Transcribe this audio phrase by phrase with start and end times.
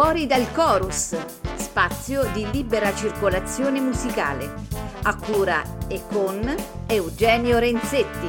[0.00, 1.16] Fuori dal chorus,
[1.56, 4.48] spazio di libera circolazione musicale,
[5.02, 6.54] a cura e con
[6.86, 8.28] Eugenio Renzetti.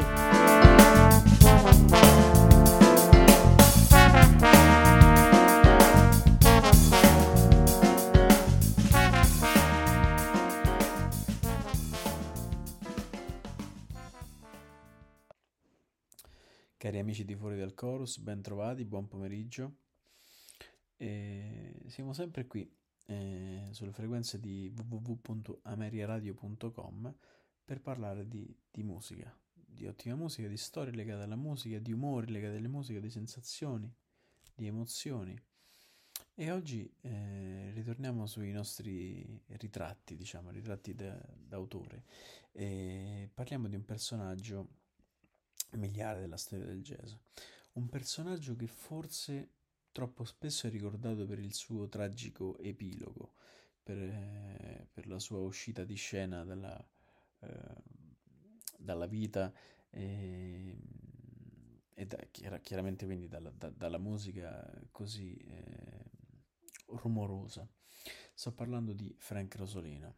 [16.77, 19.75] Cari amici di Fuori dal Chorus, ben trovati, buon pomeriggio.
[21.01, 22.69] E siamo sempre qui
[23.05, 27.15] eh, sulle frequenze di www.ameriaradio.com
[27.63, 32.29] per parlare di, di, musica, di ottima musica, di storie legate alla musica, di umori
[32.29, 33.89] legati alla musica, di sensazioni,
[34.53, 35.41] di emozioni.
[36.35, 42.03] E oggi eh, ritorniamo sui nostri ritratti, diciamo, ritratti d'autore.
[42.51, 44.67] E parliamo di un personaggio
[45.77, 47.13] miliare della storia del jazz.
[47.73, 49.58] Un personaggio che forse
[49.91, 53.33] troppo spesso è ricordato per il suo tragico epilogo,
[53.83, 56.87] per, eh, per la sua uscita di scena dalla,
[57.39, 57.83] eh,
[58.77, 59.51] dalla vita
[59.89, 60.77] eh,
[61.93, 62.17] e da,
[62.61, 66.05] chiaramente quindi dalla, da, dalla musica così eh,
[66.85, 67.67] rumorosa.
[68.33, 70.15] Sto parlando di Frank Rosolino.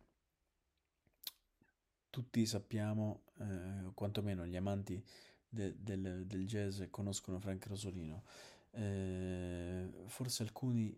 [2.12, 5.04] Tutti sappiamo, eh, quantomeno gli amanti
[5.48, 8.24] de, del, del, jazz conoscono Frank Rosolino.
[8.72, 10.98] Eh, forse alcuni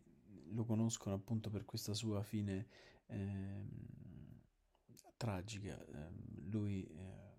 [0.50, 2.68] lo conoscono appunto per questa sua fine
[3.08, 3.66] eh,
[5.18, 5.84] tragica.
[5.88, 7.32] Ehm, lui, eh,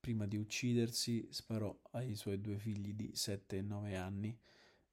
[0.00, 4.36] prima di uccidersi, sparò ai suoi due figli di 7 e 9 anni,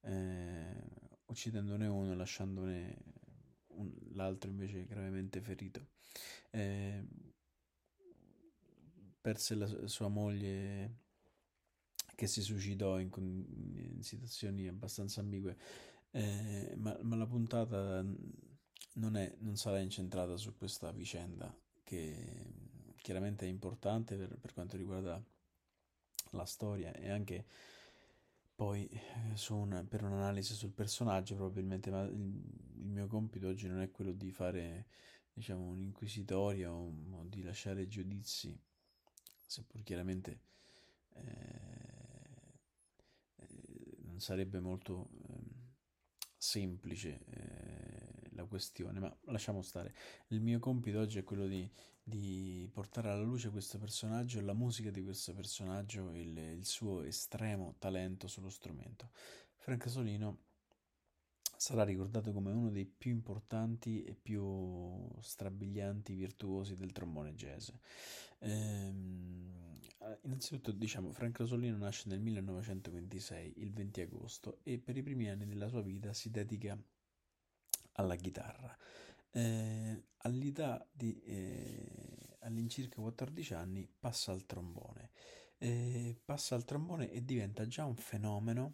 [0.02, 0.83] eh,
[1.25, 2.97] uccidendone uno e lasciandone
[3.67, 5.88] un, l'altro invece gravemente ferito.
[6.52, 7.03] Eh,
[9.22, 11.03] perse la sua moglie
[12.16, 15.58] che si suicidò in, in situazioni abbastanza ambigue,
[16.12, 18.03] eh, ma, ma, la puntata
[18.94, 22.54] non, è, non sarà incentrata su questa vicenda che
[22.98, 25.22] chiaramente è importante per, per quanto riguarda
[26.31, 27.46] la storia e anche
[28.56, 33.81] poi eh, una, per un'analisi sul personaggio probabilmente, ma il, il, mio compito oggi non
[33.81, 34.88] è quello di fare
[35.34, 38.58] diciamo un'inquisitoria o, o di lasciare giudizi
[39.46, 40.40] seppur chiaramente
[41.16, 41.84] eh,
[44.20, 45.66] sarebbe molto eh,
[46.38, 49.94] semplice eh, la questione, ma lasciamo stare.
[50.28, 51.70] Il mio compito oggi è quello di,
[52.03, 57.75] di portare alla luce questo personaggio, la musica di questo personaggio, il, il suo estremo
[57.80, 59.09] talento sullo strumento.
[59.56, 60.44] Frank Solino
[61.58, 67.70] sarà ricordato come uno dei più importanti e più strabilianti virtuosi del trombone jazz.
[68.40, 69.65] Ehm,
[70.24, 75.46] innanzitutto, diciamo, Frank Rosolino nasce nel 1926, il 20 agosto, e per i primi anni
[75.46, 76.78] della sua vita si dedica
[77.94, 78.76] alla chitarra.
[79.32, 85.12] Eh, all'età di eh, all'incirca 14 anni passa al trombone.
[85.58, 88.74] Eh, passa al trombone e diventa già un fenomeno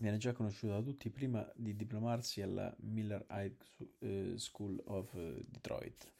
[0.00, 3.54] Viene già conosciuto da tutti prima di diplomarsi alla Miller High
[3.98, 6.10] eh, School of eh, Detroit.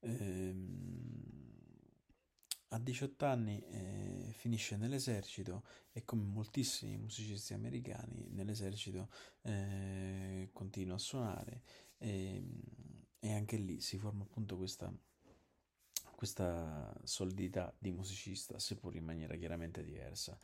[0.00, 1.47] Ehm,
[2.68, 9.08] a 18 anni eh, finisce nell'esercito e come moltissimi musicisti americani nell'esercito
[9.42, 11.62] eh, continua a suonare
[11.96, 12.60] e, ehm,
[13.20, 14.92] e, anche lì si forma appunto questa,
[16.14, 20.38] questa solidità di musicista, seppur in maniera chiaramente diversa.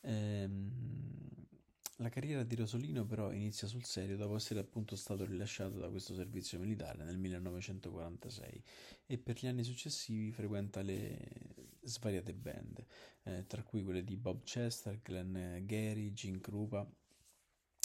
[0.00, 1.46] Ehm,
[1.96, 6.14] la carriera di Rosolino però inizia sul serio dopo essere appunto stato rilasciato da questo
[6.14, 8.62] servizio militare nel 1946
[9.06, 12.84] e per gli anni successivi frequenta le svariate band,
[13.22, 16.86] eh, tra cui quelle di Bob Chester, Glenn Gary, Gene Krupa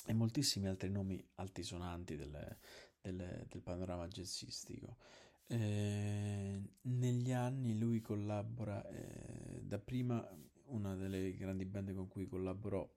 [0.05, 2.57] e moltissimi altri nomi altisonanti del,
[2.99, 4.97] del, del panorama jazzistico.
[5.45, 10.28] Eh, negli anni lui collabora eh, dapprima
[10.66, 12.90] una delle grandi band con cui collaborò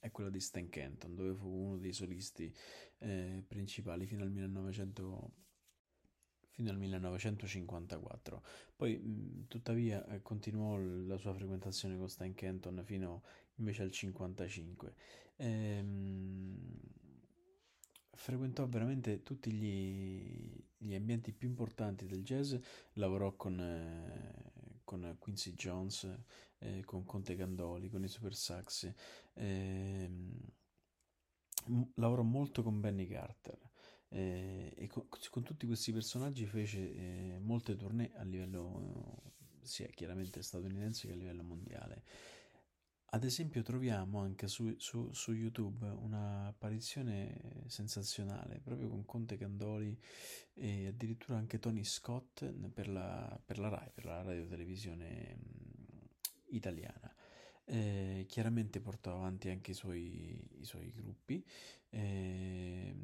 [0.00, 2.52] è quello di Stan Kenton, dove fu uno dei solisti
[2.98, 5.46] eh, principali fino al 1900
[6.58, 8.42] fino al 1954.
[8.74, 13.22] Poi, mm, tuttavia, eh, continuò la sua frequentazione con Stan Kenton fino
[13.56, 14.94] invece al 1955.
[15.36, 16.58] Ehm,
[18.10, 22.56] frequentò veramente tutti gli, gli, ambienti più importanti del jazz,
[22.94, 26.12] lavorò con, eh, con Quincy Jones,
[26.58, 28.92] eh, con Conte Candoli, con i Super Sax.
[29.34, 30.10] Eh,
[31.94, 33.58] lavorò molto con Benny Carter
[34.08, 40.42] eh, e con, con, tutti questi personaggi fece eh, molte tournée a livello sia chiaramente
[40.42, 42.04] statunitense che a livello mondiale.
[43.10, 49.98] ad esempio troviamo anche su, su, su YouTube un'apparizione sensazionale proprio con Conte Candoli
[50.54, 55.38] e addirittura anche Tony Scott per la, per la RAI, per la radio televisione
[56.50, 57.14] italiana.
[57.64, 61.44] Eh, chiaramente portò avanti anche i suoi, i suoi gruppi,
[61.90, 62.94] eh,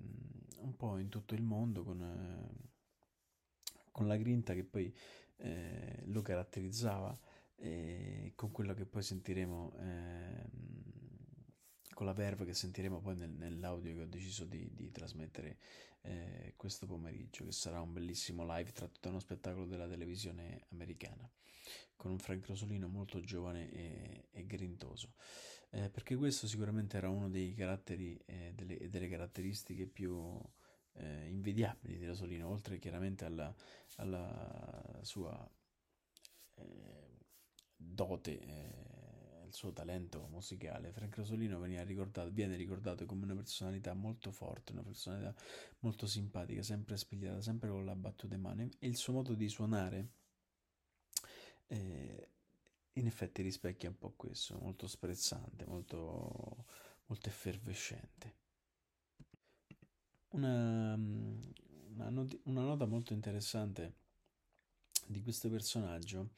[0.61, 2.71] un po' in tutto il mondo con, eh,
[3.91, 4.95] con la grinta che poi
[5.37, 7.19] eh, lo caratterizzava
[7.57, 10.84] e con quello che poi sentiremo, ehm,
[11.95, 15.59] con la verve che sentiremo poi nel, nell'audio che ho deciso di, di trasmettere
[16.03, 21.29] eh, questo pomeriggio, che sarà un bellissimo live tratto da uno spettacolo della televisione americana,
[21.97, 25.15] con un Frank Rosolino molto giovane e, e grintoso.
[25.71, 30.41] Eh, perché questo sicuramente era uno dei caratteri e eh, delle, delle, caratteristiche più
[30.93, 33.53] eh, invidiabili di Rosolino, oltre chiaramente alla,
[33.97, 35.51] alla sua
[36.57, 37.05] eh,
[37.77, 38.94] dote, eh,
[39.55, 45.35] suo talento musicale, Frank Rosolino ricordato, viene ricordato come una personalità molto forte, una personalità
[45.81, 49.49] molto simpatica, sempre spigliata, sempre con la battuta in mano e il suo modo di
[49.49, 50.09] suonare
[51.69, 52.29] eh,
[52.95, 56.67] in effetti rispecchia un po' questo, molto sprezzante, molto,
[57.07, 58.43] molto effervescente.
[60.31, 64.03] Una, una, not- una nota molto interessante
[65.07, 66.31] di questo personaggio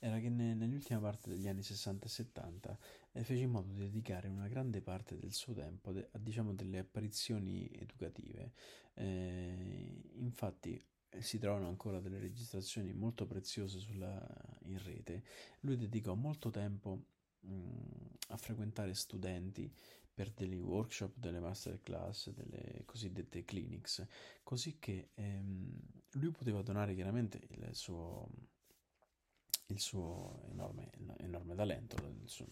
[0.00, 2.78] era che ne, nell'ultima parte degli anni 60 e 70
[3.12, 6.54] eh, fece in modo di dedicare una grande parte del suo tempo de, a diciamo,
[6.54, 8.52] delle apparizioni educative.
[8.94, 14.26] Eh, infatti eh, si trovano ancora delle registrazioni molto preziose sulla,
[14.64, 15.22] in rete.
[15.60, 17.04] Lui dedicò molto tempo
[17.40, 17.50] mh,
[18.28, 19.70] a frequentare studenti
[20.12, 24.04] per degli workshop, delle masterclass, delle cosiddette clinics,
[24.42, 25.78] così che ehm,
[26.12, 28.28] lui poteva donare chiaramente il suo
[29.72, 32.46] il suo enorme, enorme talento, suo,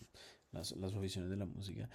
[0.50, 1.88] la, la, sua visione della musica,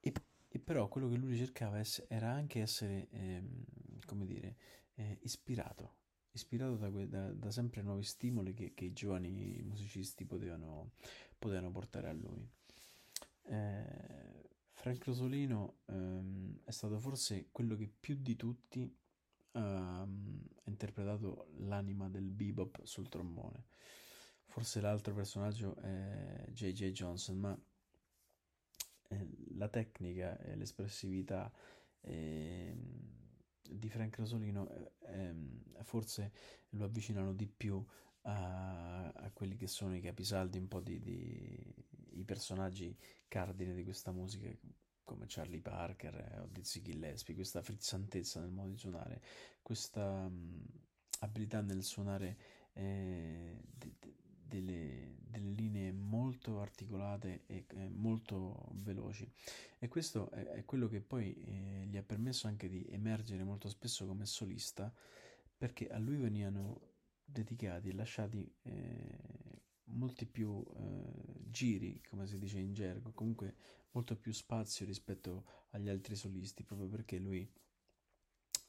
[0.00, 0.12] e,
[0.48, 3.64] e, però quello che lui cercava era anche essere, ehm,
[4.06, 4.56] come dire,
[4.94, 5.96] eh, ispirato,
[6.32, 10.92] ispirato da, da, da, sempre nuovi stimoli che, che i giovani musicisti potevano,
[11.38, 12.48] potevano portare a lui.
[13.44, 18.96] Eh, Frank Rosolino ehm, è stato forse quello che più di tutti
[19.52, 23.66] ha um, interpretato l'anima del bebop sul trombone.
[24.50, 26.90] Forse l'altro personaggio è J.J.
[26.90, 27.56] Johnson, ma
[29.08, 31.52] eh, la tecnica e l'espressività
[32.00, 32.76] eh,
[33.62, 35.34] di Frank Rosolino eh,
[35.82, 36.32] forse
[36.70, 37.80] lo avvicinano di più
[38.22, 41.74] a, a, quelli che sono i capisaldi, un po' di, di
[42.14, 42.98] i personaggi
[43.28, 44.50] cardine di questa musica
[45.04, 49.22] come Charlie Parker o Dizzy Gillespie, questa frizzantezza nel modo di suonare,
[49.62, 50.60] questa um,
[51.20, 52.36] abilità nel suonare
[52.72, 54.14] eh, de, de,
[54.50, 59.30] delle, delle linee molto articolate e eh, molto veloci.
[59.78, 63.68] E questo è, è quello che poi eh, gli ha permesso anche di emergere molto
[63.68, 64.92] spesso come solista
[65.56, 66.80] perché a lui venivano
[67.24, 69.18] dedicati e lasciati eh,
[69.84, 73.54] molti più eh, giri, come si dice in gergo, comunque
[73.92, 77.48] molto più spazio rispetto agli altri solisti, proprio perché lui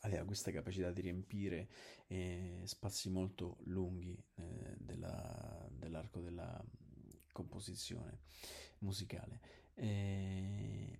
[0.01, 1.69] aveva questa capacità di riempire
[2.07, 5.40] eh, spazi molto lunghi eh, della,
[6.41, 6.63] della
[7.31, 8.19] composizione
[8.79, 9.39] musicale.
[9.75, 10.99] E,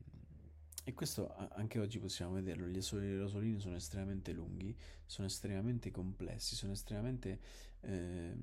[0.83, 6.55] e, questo anche oggi possiamo vederlo, gli assoli rosolini sono estremamente lunghi, sono estremamente complessi,
[6.55, 7.39] sono estremamente
[7.81, 8.35] eh,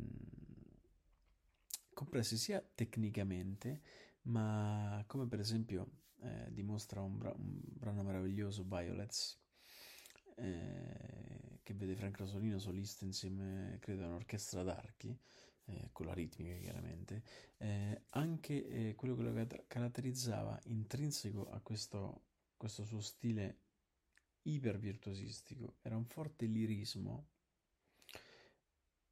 [1.93, 3.81] complessi sia tecnicamente,
[4.23, 5.91] ma come per esempio
[6.21, 9.41] eh, dimostra un, bra- un brano meraviglioso, Violets,
[10.37, 15.19] eh, che vede Frank Rosolino solista insieme, credo, a un'orchestra d'archi,
[15.69, 17.23] eh, con la ritmica chiaramente,
[17.59, 22.23] eh, anche eh, quello che lo caratterizzava intrinseco a questo,
[22.57, 23.59] questo suo stile
[24.43, 27.27] iper virtuosistico era un forte lirismo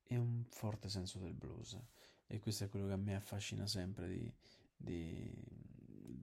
[0.05, 1.79] e un forte senso del blues.
[2.29, 4.33] E questo è quello che a me affascina sempre di,
[4.77, 5.33] di,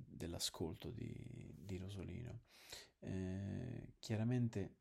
[0.08, 2.42] dell'ascolto di, di Rosolino.
[3.00, 4.76] Eh, chiaramente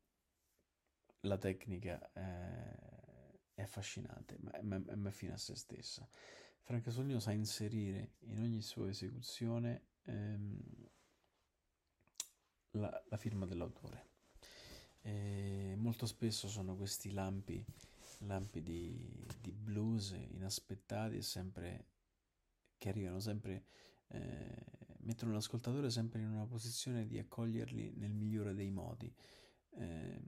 [1.20, 3.01] la tecnica è,
[3.54, 6.08] è affascinante, ma è, è, è fine a se stessa.
[6.62, 10.60] Franca Solino sa inserire in ogni sua esecuzione ehm,
[12.72, 14.10] la, la, firma dell'autore.
[15.00, 17.64] E molto spesso sono questi lampi,
[18.18, 21.86] lampi di, di blues inaspettati e sempre
[22.78, 23.66] che arrivano sempre,
[24.08, 24.64] eh,
[25.00, 29.12] mettono l'ascoltatore sempre in una posizione di accoglierli nel migliore dei modi.
[29.78, 30.20] Eh,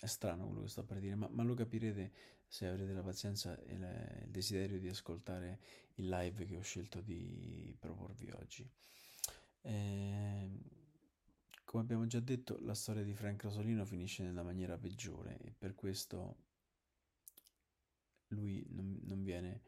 [0.00, 2.12] è strano quello che sto per dire, ma, ma lo capirete
[2.46, 5.60] se avrete la pazienza e il, il desiderio di ascoltare
[5.94, 8.68] il live che ho scelto di proporvi oggi.
[9.60, 10.50] Eh,
[11.64, 15.74] come abbiamo già detto, la storia di Frank Rosolino finisce nella maniera peggiore e per
[15.74, 16.46] questo
[18.28, 19.62] lui non, non viene,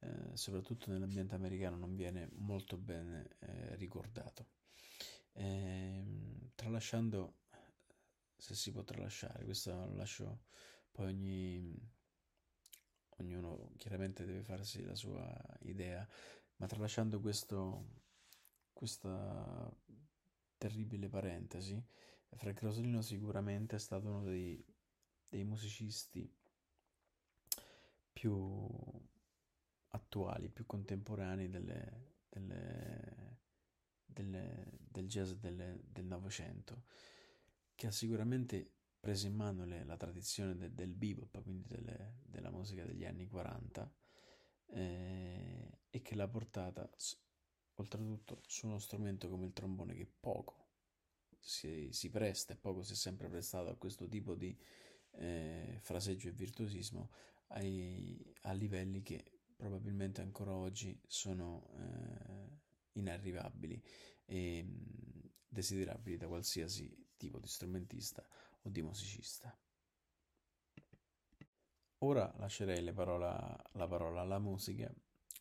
[0.00, 4.46] eh, soprattutto nell'ambiente americano, non viene molto ben eh, ricordato.
[5.32, 6.04] Eh,
[6.54, 7.34] tralasciando,
[8.36, 10.44] se si può tralasciare, questo lo lascio
[10.92, 11.90] poi ogni,
[13.18, 16.06] ognuno chiaramente deve farsi la sua idea,
[16.56, 18.02] ma tralasciando questo,
[18.72, 19.70] questa
[20.56, 21.82] terribile parentesi,
[22.34, 24.62] Frank Rosolino sicuramente è stato uno dei,
[25.28, 26.30] dei musicisti
[28.12, 28.68] più
[29.88, 33.38] attuali, più contemporanei delle, delle,
[34.04, 36.84] delle, del jazz del Novecento,
[37.76, 42.50] che ha sicuramente preso in mano le, la tradizione de, del bebop, quindi delle, della
[42.50, 43.94] musica degli anni 40,
[44.68, 46.90] eh, e che l'ha portata
[47.74, 50.64] oltretutto su uno strumento come il trombone che poco
[51.38, 54.58] si, si presta e poco si è sempre prestato a questo tipo di
[55.18, 57.10] eh, fraseggio e virtuosismo
[57.48, 62.58] ai, a livelli che probabilmente ancora oggi sono eh,
[62.92, 63.80] inarrivabili
[64.24, 68.26] e mm, desiderabili da qualsiasi tipo di strumentista
[68.62, 69.56] o di musicista.
[72.00, 74.92] Ora lascerei parola, la parola alla musica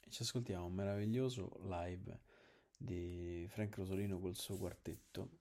[0.04, 2.22] e ci ascoltiamo un meraviglioso live
[2.78, 5.40] di Frank Rosolino col suo quartetto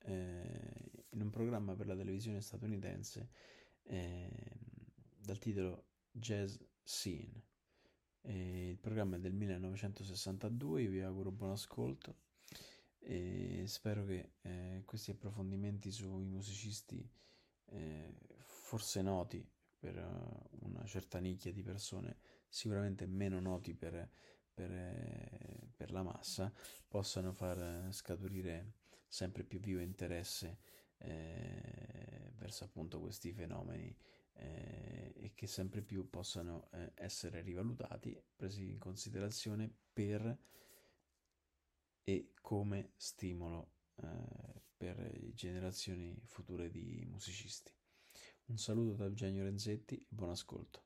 [0.00, 3.30] eh, in un programma per la televisione statunitense
[3.82, 4.30] eh,
[5.16, 7.42] dal titolo Jazz Scene.
[8.22, 12.25] Eh, il programma è del 1962, io vi auguro buon ascolto
[13.08, 17.08] e spero che eh, questi approfondimenti sui musicisti
[17.66, 19.48] eh, forse noti
[19.78, 24.10] per uh, una certa nicchia di persone, sicuramente meno noti per,
[24.52, 26.52] per, eh, per la massa,
[26.88, 28.72] possano far scaturire
[29.06, 30.58] sempre più vivo interesse
[30.98, 33.96] eh, verso appunto questi fenomeni
[34.32, 40.36] eh, e che sempre più possano essere rivalutati, presi in considerazione per
[42.08, 47.72] e come stimolo eh, per generazioni future di musicisti.
[48.46, 50.84] Un saluto da Eugenio Renzetti e buon ascolto.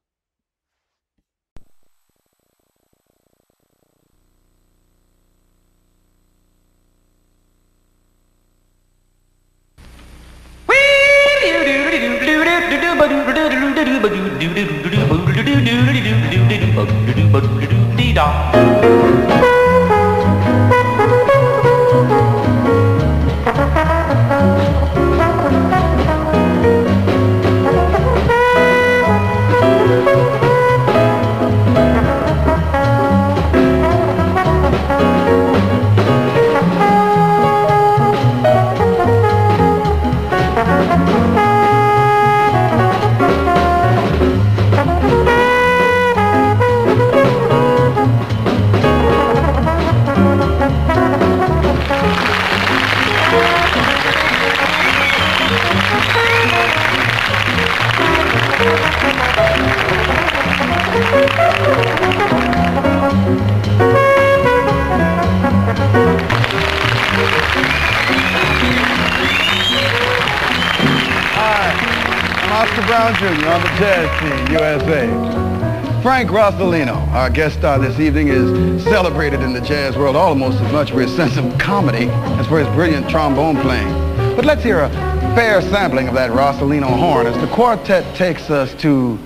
[76.02, 80.72] Frank Rosalino, our guest star this evening, is celebrated in the jazz world almost as
[80.72, 82.08] much for his sense of comedy
[82.40, 83.86] as for his brilliant trombone playing.
[84.34, 84.90] But let's hear a
[85.36, 89.20] fair sampling of that Rosalino horn as the quartet takes us to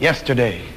[0.00, 0.71] yesterdays.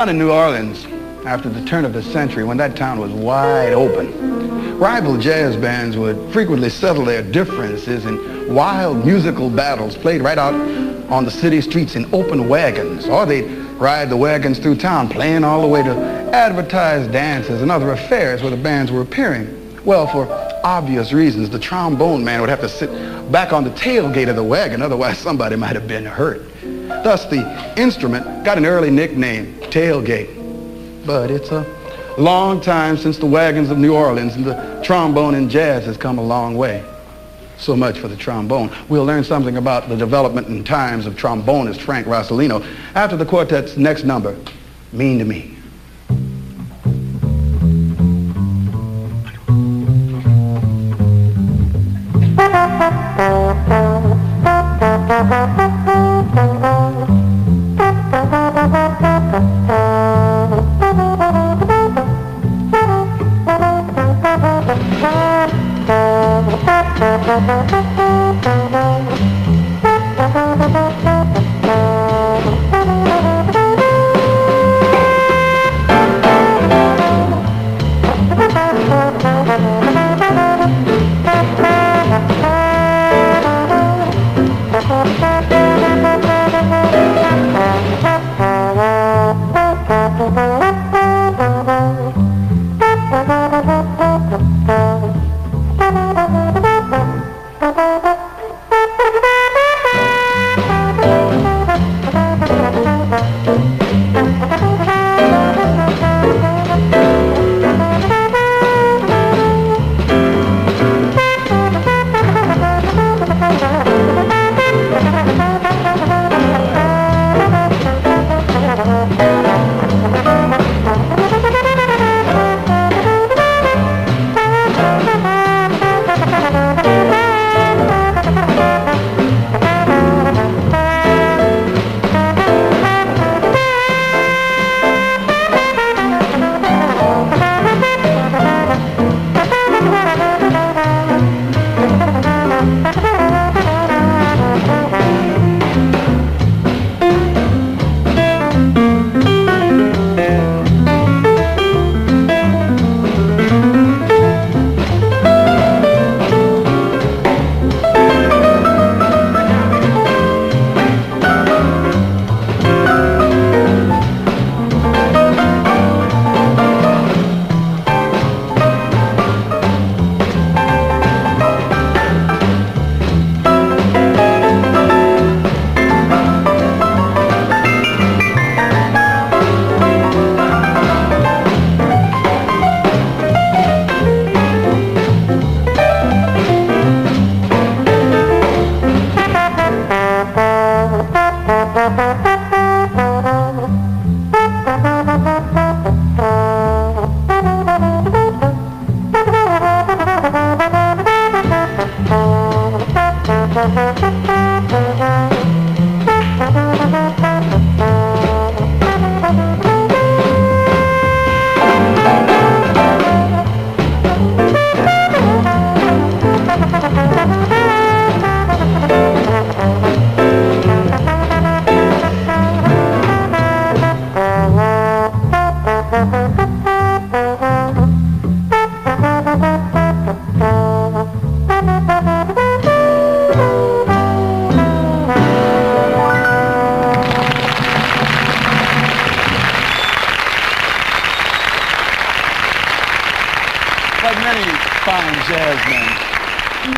[0.00, 0.86] Down in New Orleans,
[1.26, 5.94] after the turn of the century, when that town was wide open, rival jazz bands
[5.98, 10.54] would frequently settle their differences in wild musical battles played right out
[11.10, 13.46] on the city streets in open wagons, or they'd
[13.78, 15.94] ride the wagons through town, playing all the way to
[16.32, 19.54] advertised dances and other affairs where the bands were appearing.
[19.84, 20.26] Well, for
[20.64, 22.90] obvious reasons, the trombone man would have to sit
[23.30, 26.49] back on the tailgate of the wagon, otherwise somebody might have been hurt.
[27.02, 30.36] Thus, the instrument got an early nickname, tailgate.
[31.06, 31.64] But it's a
[32.18, 36.18] long time since the wagons of New Orleans and the trombone and jazz has come
[36.18, 36.84] a long way.
[37.56, 38.70] So much for the trombone.
[38.88, 43.76] We'll learn something about the development and times of trombonist Frank Rossellino after the quartet's
[43.76, 44.36] next number,
[44.92, 45.56] Mean to Me.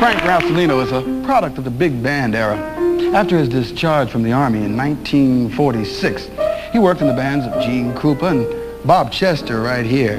[0.02, 2.56] Rossellino is a product of the big band era.
[3.14, 6.28] After his discharge from the Army in 1946,
[6.72, 10.18] he worked in the bands of Gene Krupa and Bob Chester right here.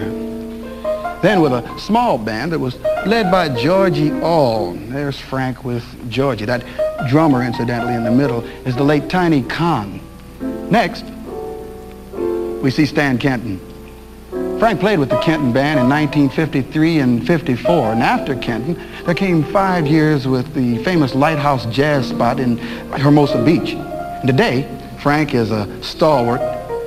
[1.22, 4.72] Then with a small band that was led by Georgie All.
[4.72, 6.46] There's Frank with Georgie.
[6.46, 6.64] That
[7.10, 10.00] drummer, incidentally, in the middle is the late Tiny Khan.
[10.70, 11.04] Next,
[12.62, 13.60] we see Stan Kenton.
[14.64, 19.44] Frank played with the Kenton Band in 1953 and 54, and after Kenton, there came
[19.44, 22.58] five years with the famous Lighthouse Jazz spot in
[22.94, 23.74] Hermosa Beach.
[23.74, 24.66] And today,
[25.00, 26.40] Frank is a stalwart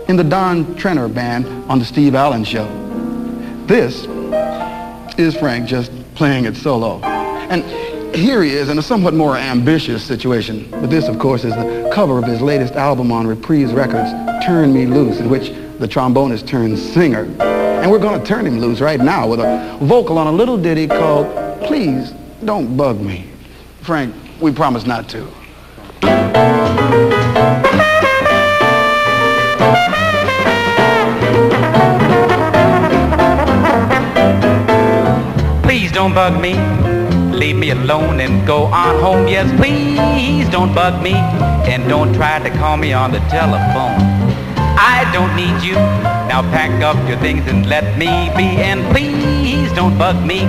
[0.09, 2.65] in the Don Trenner Band on the Steve Allen Show.
[3.67, 4.07] This
[5.19, 7.01] is Frank just playing it solo.
[7.03, 7.63] And
[8.17, 10.67] here he is in a somewhat more ambitious situation.
[10.71, 14.11] But this, of course, is the cover of his latest album on Reprise Records,
[14.47, 17.27] Turn Me Loose, in which the trombonist turns singer.
[17.87, 20.59] And we're going to turn him loose right now with a vocal on a little
[20.59, 21.29] ditty called
[21.63, 22.11] Please
[22.45, 23.31] Don't Bug Me.
[23.83, 25.25] Frank, we promise not to.
[35.63, 36.55] Please don't bug me.
[37.31, 39.29] Leave me alone and go on home.
[39.29, 41.13] Yes, please don't bug me.
[41.13, 44.16] And don't try to call me on the telephone.
[44.77, 45.75] I don't need you.
[46.29, 48.61] Now pack up your things and let me be.
[48.61, 50.41] And please don't bug me.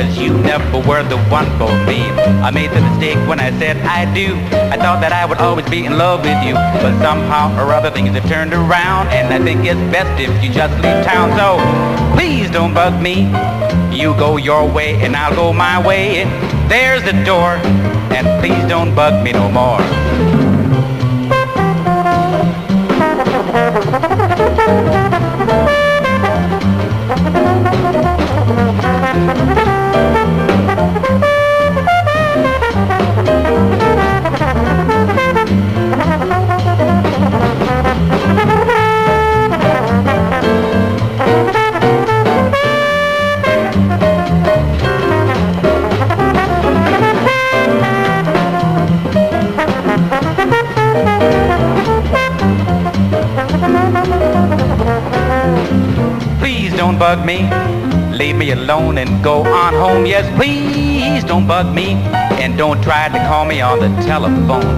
[0.00, 2.00] Cause you never were the one for me.
[2.40, 4.34] I made the mistake when I said I do.
[4.72, 6.54] I thought that I would always be in love with you.
[6.54, 9.08] But somehow or other things have turned around.
[9.08, 11.36] And I think it's best if you just leave town.
[11.36, 11.58] So
[12.16, 13.28] please don't bug me.
[13.96, 16.24] You go your way and I'll go my way.
[16.68, 17.56] There's the door.
[18.12, 20.39] And please don't bug me no more.
[57.16, 57.38] Bug me.
[58.16, 60.06] Leave me alone and go on home.
[60.06, 61.94] Yes, please don't bug me.
[62.42, 64.76] And don't try to call me on the telephone.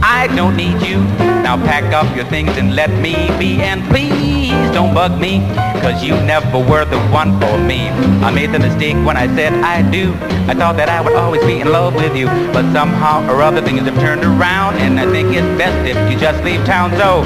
[0.00, 0.98] I don't need you.
[1.46, 3.60] Now pack up your things and let me be.
[3.60, 5.40] And please don't bug me.
[5.82, 7.88] Cause you never were the one for me.
[8.26, 10.12] I made the mistake when I said I do.
[10.50, 12.26] I thought that I would always be in love with you.
[12.54, 14.76] But somehow or other things have turned around.
[14.76, 16.92] And I think it's best if you just leave town.
[17.02, 17.24] So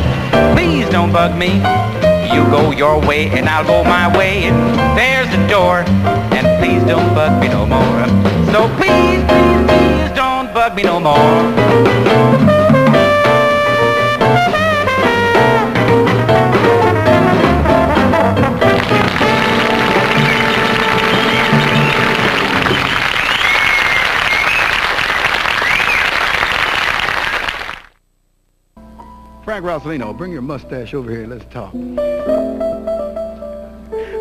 [0.54, 2.07] please don't bug me.
[2.32, 4.44] You go your way and I'll go my way.
[4.44, 4.56] And
[4.98, 5.84] there's the door,
[6.36, 8.06] and please don't bug me no more.
[8.52, 12.57] So please, please, please don't bug me no more.
[29.60, 31.26] Frank Rosalino, bring your mustache over here.
[31.26, 31.72] Let's talk.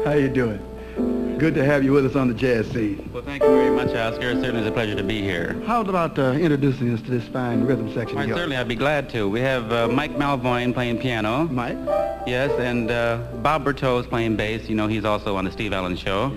[0.04, 1.38] How you doing?
[1.38, 3.08] Good to have you with us on the jazz scene.
[3.14, 4.32] Well, thank you very much, Oscar.
[4.32, 5.62] It certainly is a pleasure to be here.
[5.68, 9.12] How about uh, introducing us to this fine rhythm section Why, certainly, I'd be glad
[9.12, 9.30] to.
[9.30, 11.44] We have uh, Mike Malvoine playing piano.
[11.44, 11.78] Mike?
[12.26, 14.68] Yes, and uh, Bob Berteau is playing bass.
[14.68, 16.32] You know, he's also on the Steve Allen Show.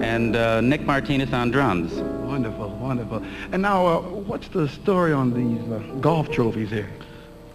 [0.00, 1.92] And uh, Nick Martinez on drums.
[1.92, 3.22] Wonderful, wonderful.
[3.52, 6.88] And now, uh, what's the story on these uh, golf trophies here?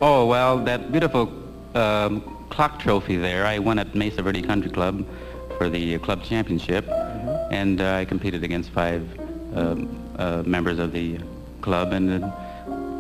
[0.01, 1.31] Oh, well, that beautiful
[1.73, 5.05] um, clock trophy there, I won at Mesa Verde Country Club
[5.58, 6.88] for the club championship.
[7.51, 9.08] And uh, I competed against five
[9.55, 11.19] um, uh, members of the
[11.62, 12.23] club, and it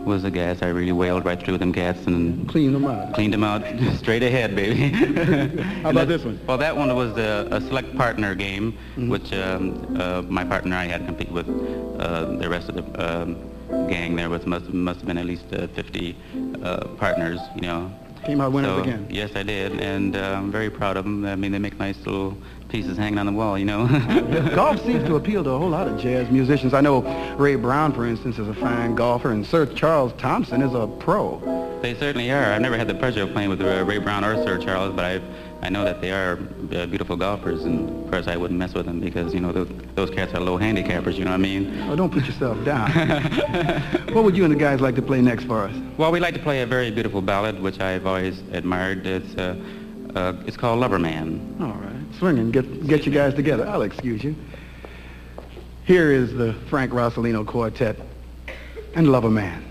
[0.05, 0.61] was a gas.
[0.61, 3.13] I really wailed right through them cats and Clean them out.
[3.13, 3.63] cleaned them out
[3.97, 4.89] straight ahead, baby.
[5.81, 6.39] How about this one?
[6.47, 10.75] Well, that one was a, a select partner game, which um, uh, my partner and
[10.75, 11.49] I had to compete with
[11.99, 13.35] uh, the rest of the um,
[13.69, 14.15] gang.
[14.15, 16.15] There was must must have been at least uh, 50
[16.63, 17.91] uh, partners, you know.
[18.23, 19.05] Came out winners So, again.
[19.09, 21.25] Yes, I did, and uh, I'm very proud of them.
[21.25, 22.35] I mean, they make nice little
[22.69, 23.87] pieces hanging on the wall, you know.
[24.55, 26.73] Golf seems to appeal to a whole lot of jazz musicians.
[26.73, 27.01] I know
[27.37, 31.79] Ray Brown, for instance, is a fine golfer, and Sir Charles Thompson is a pro.
[31.81, 32.51] They certainly are.
[32.53, 35.05] I've never had the pleasure of playing with uh, Ray Brown or Sir Charles, but
[35.05, 35.21] I
[35.65, 36.37] I know that they are
[36.73, 39.67] uh, beautiful golfers, and of course I wouldn't mess with them because you know those,
[39.95, 41.15] those cats are low handicappers.
[41.15, 41.81] You know what I mean?
[41.89, 42.91] Oh, don't put yourself down.
[44.13, 45.75] what would you and the guys like to play next for us?
[45.97, 49.07] Well, we like to play a very beautiful ballad, which I've always admired.
[49.07, 49.55] It's uh,
[50.13, 51.57] uh, it's called Lover Man.
[51.59, 53.67] All right swinging, get, get you guys together.
[53.67, 54.35] I'll excuse you.
[55.85, 57.99] Here is the Frank Rossellino Quartet
[58.95, 59.63] and Love a Man.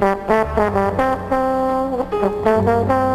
[0.00, 0.44] Thank
[2.98, 3.09] you.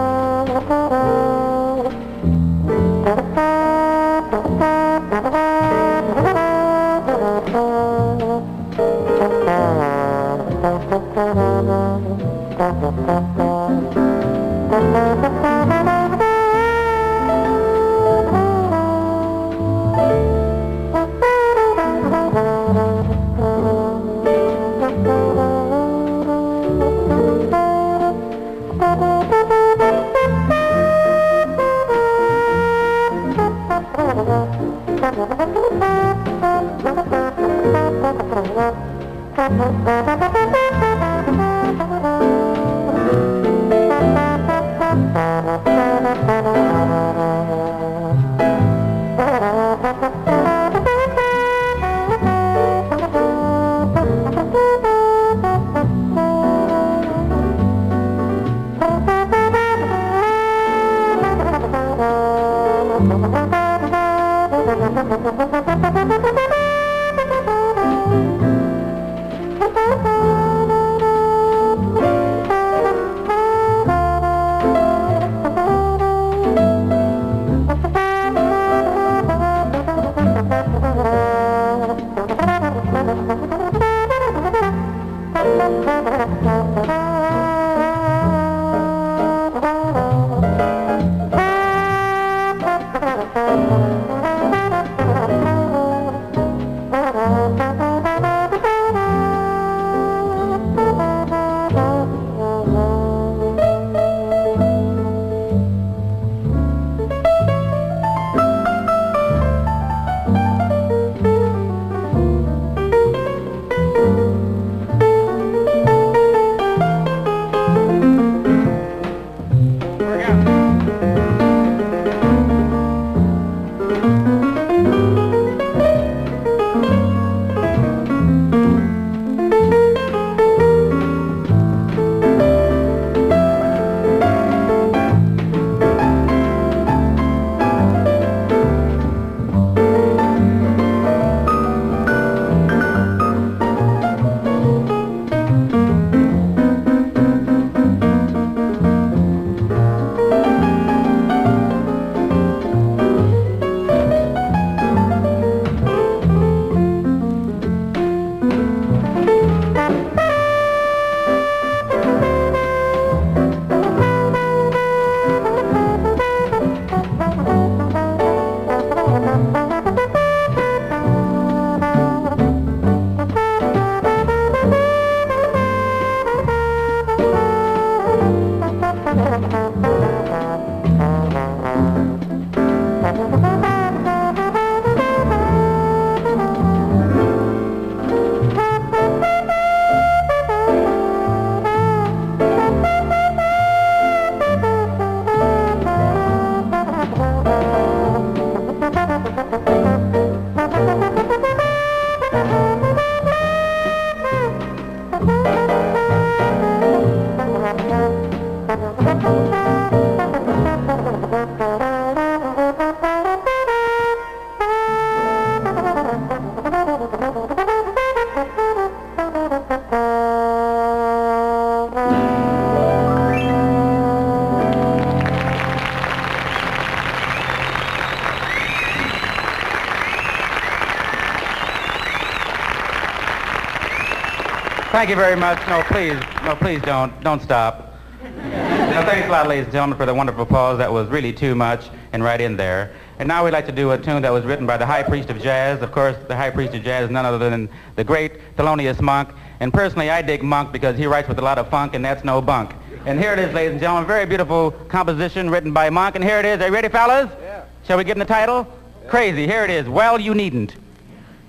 [235.14, 235.60] Very much.
[235.68, 237.94] No, please, no, please don't, don't stop.
[238.24, 240.80] Now, thanks a lot, ladies and gentlemen, for the wonderful applause.
[240.80, 242.96] That was really too much and right in there.
[243.20, 245.30] And now we'd like to do a tune that was written by the high priest
[245.30, 245.82] of jazz.
[245.82, 249.30] Of course, the high priest of jazz is none other than the great Thelonious Monk.
[249.60, 252.24] And personally, I dig Monk because he writes with a lot of funk, and that's
[252.24, 252.74] no bunk.
[253.06, 256.16] And here it is, ladies and gentlemen, very beautiful composition written by Monk.
[256.16, 256.60] And here it is.
[256.62, 257.30] Are you ready, fellas?
[257.40, 257.66] Yeah.
[257.86, 258.66] Shall we give him the title?
[259.04, 259.10] Yeah.
[259.10, 259.46] Crazy.
[259.46, 259.88] Here it is.
[259.88, 260.76] Well, you needn't.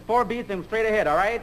[0.06, 1.42] Four beats and straight ahead, all right?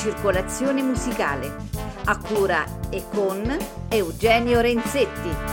[0.00, 1.54] Circolazione musicale,
[2.04, 3.54] a cura e con
[3.90, 5.49] Eugenio Renzetti.